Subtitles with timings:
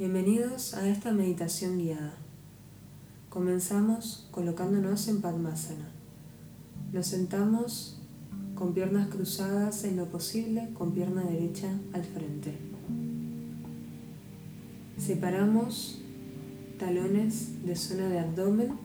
[0.00, 2.14] Bienvenidos a esta meditación guiada.
[3.28, 5.90] Comenzamos colocándonos en Padmasana.
[6.90, 8.00] Nos sentamos
[8.54, 12.54] con piernas cruzadas en lo posible, con pierna derecha al frente.
[14.96, 16.00] Separamos
[16.78, 18.78] talones de zona de abdomen.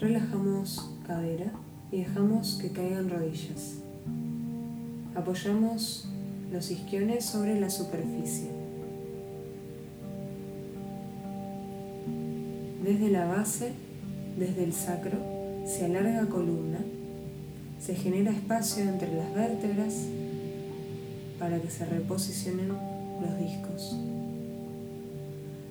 [0.00, 1.52] Relajamos cadera
[1.92, 3.76] y dejamos que caigan rodillas.
[5.14, 6.08] Apoyamos
[6.50, 8.57] los isquiones sobre la superficie.
[12.88, 13.72] Desde la base,
[14.38, 15.18] desde el sacro,
[15.66, 16.78] se alarga columna,
[17.78, 20.06] se genera espacio entre las vértebras
[21.38, 23.94] para que se reposicionen los discos.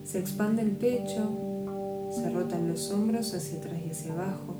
[0.06, 4.54] Se expande el pecho, se rotan los hombros hacia atrás y hacia abajo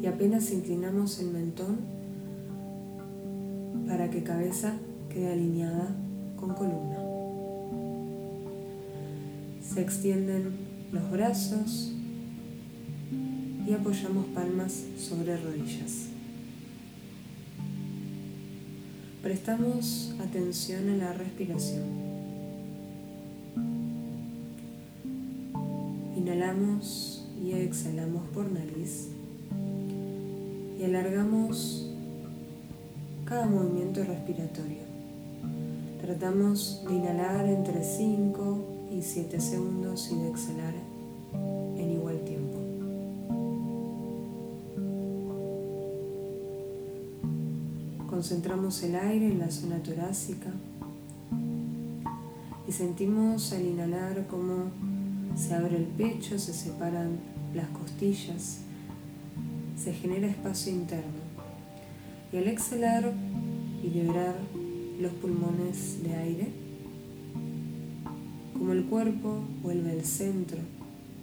[0.00, 1.78] y apenas inclinamos el mentón
[3.88, 4.74] para que cabeza
[5.12, 5.88] quede alineada
[6.36, 7.00] con columna.
[9.60, 11.92] Se extienden los brazos
[13.66, 16.08] y apoyamos palmas sobre rodillas.
[19.22, 21.84] Prestamos atención a la respiración.
[26.16, 29.08] Inhalamos y exhalamos por nariz
[30.78, 31.90] y alargamos
[33.24, 34.86] cada movimiento respiratorio.
[36.00, 40.74] Tratamos de inhalar entre 5 y 7 segundos y de exhalar
[41.76, 42.58] en igual tiempo.
[48.08, 50.50] Concentramos el aire en la zona torácica
[52.66, 54.70] y sentimos al inhalar cómo
[55.36, 57.18] se abre el pecho, se separan
[57.54, 58.60] las costillas,
[59.76, 61.26] se genera espacio interno.
[62.32, 63.12] Y al exhalar
[63.82, 64.34] y liberar
[65.00, 66.65] los pulmones de aire,
[68.58, 70.58] como el cuerpo vuelve al centro,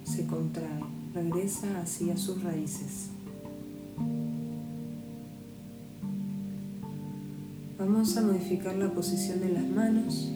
[0.04, 3.08] se contrae, regresa hacia sus raíces.
[7.78, 10.30] Vamos a modificar la posición de las manos,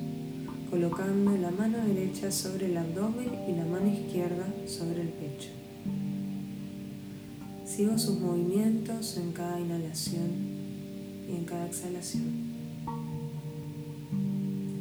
[0.71, 5.50] colocando la mano derecha sobre el abdomen y la mano izquierda sobre el pecho.
[7.65, 10.31] Sigo sus movimientos en cada inhalación
[11.28, 12.48] y en cada exhalación.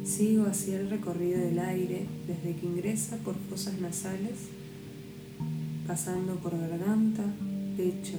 [0.08, 4.48] Sigo hacia el recorrido del aire desde que ingresa por fosas nasales,
[5.86, 7.22] pasando por garganta,
[7.76, 8.16] pecho,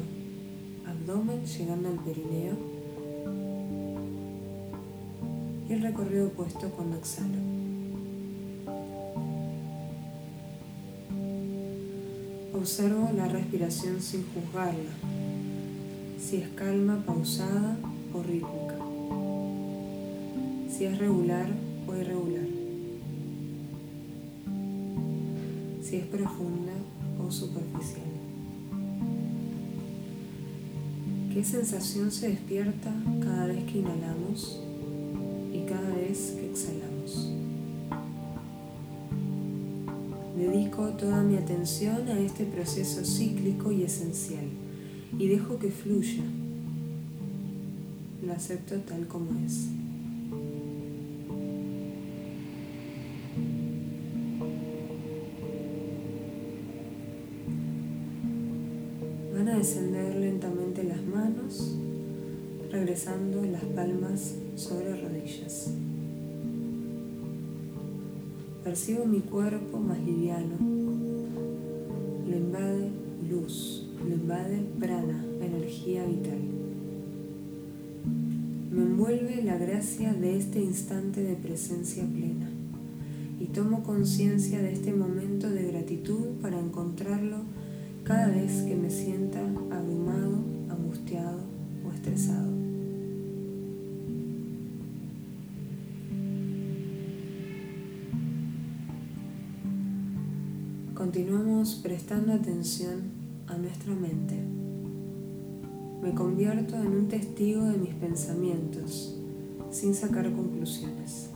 [0.86, 2.56] abdomen, llegando al perineo
[5.68, 7.40] y el recorrido opuesto cuando exhalo.
[12.54, 14.92] Observo la respiración sin juzgarla,
[16.20, 17.80] si es calma, pausada
[18.14, 18.76] o rítmica,
[20.70, 21.48] si es regular
[21.96, 22.48] irregular,
[25.82, 26.74] si es profunda
[27.26, 28.10] o superficial.
[31.34, 32.92] ¿Qué sensación se despierta
[33.22, 34.60] cada vez que inhalamos
[35.54, 37.30] y cada vez que exhalamos?
[40.36, 44.46] Dedico toda mi atención a este proceso cíclico y esencial
[45.18, 46.24] y dejo que fluya.
[48.26, 49.68] Lo acepto tal como es.
[59.60, 61.76] Descender lentamente las manos,
[62.72, 65.72] regresando las palmas sobre rodillas.
[68.64, 70.56] Percibo mi cuerpo más liviano.
[72.26, 72.90] Lo invade
[73.30, 76.40] luz, lo invade prana, energía vital.
[78.72, 82.50] Me envuelve la gracia de este instante de presencia plena
[83.42, 85.99] y tomo conciencia de este momento de gratitud
[102.10, 103.04] prestando atención
[103.46, 104.34] a nuestra mente.
[106.02, 109.16] Me convierto en un testigo de mis pensamientos
[109.70, 111.30] sin sacar conclusiones.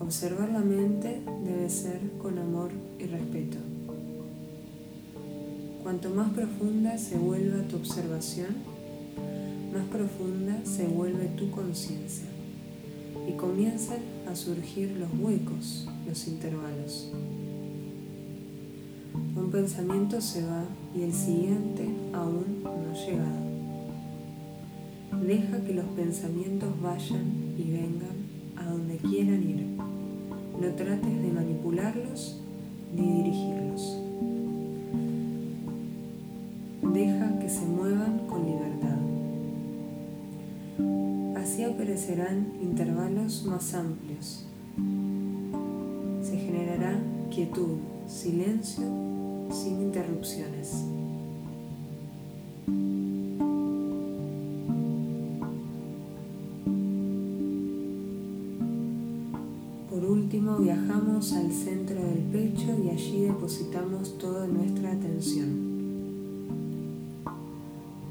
[0.00, 3.56] Observar la mente debe ser con amor y respeto.
[5.82, 8.54] Cuanto más profunda se vuelva tu observación,
[9.72, 12.33] más profunda se vuelve tu conciencia
[13.28, 13.98] y comienzan
[14.30, 17.10] a surgir los huecos, los intervalos.
[19.36, 23.44] Un pensamiento se va y el siguiente aún no ha llegado.
[25.26, 28.16] Deja que los pensamientos vayan y vengan
[28.56, 29.66] a donde quieran ir.
[30.60, 32.40] No trates de manipularlos
[32.94, 33.98] ni dirigirlos.
[36.92, 38.63] Deja que se muevan con libertad.
[41.44, 44.46] Así aparecerán intervalos más amplios.
[46.22, 46.98] Se generará
[47.30, 47.76] quietud,
[48.08, 48.86] silencio,
[49.50, 50.86] sin interrupciones.
[60.58, 65.74] viajamos al centro del pecho y allí depositamos toda nuestra atención.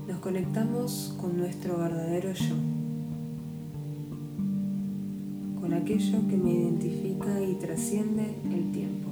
[0.08, 2.56] Nos conectamos con nuestro verdadero yo,
[5.64, 9.10] con aquello que me identifica y trasciende el tiempo.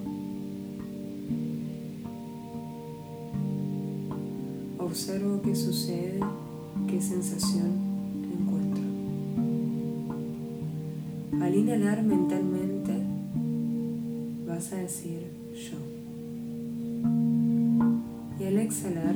[4.78, 6.20] Observo qué sucede,
[6.90, 7.72] qué sensación
[8.34, 8.84] encuentro.
[11.42, 13.02] Al inhalar mentalmente,
[14.46, 15.22] vas a decir
[15.54, 15.78] yo.
[18.42, 19.16] Y al exhalar,